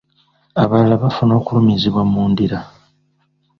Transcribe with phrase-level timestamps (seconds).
[0.61, 2.59] Abalala bafuna okulumizibwa mu ndira.